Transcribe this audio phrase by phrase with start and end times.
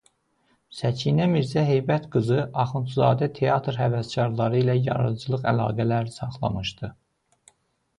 [0.77, 6.97] Səkinə Mirzə Heybət qızı Axundzadə teatr həvəskarları ilə yaradıcılıq əlaqələri saxlamışdı.